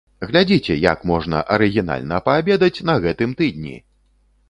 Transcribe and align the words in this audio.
Глядзіце, 0.29 0.77
як 0.93 1.03
можна 1.11 1.43
арыгінальна 1.57 2.17
паабедаць 2.31 2.73
на 2.91 2.99
гэтым 3.07 3.39
тыдні! 3.43 3.75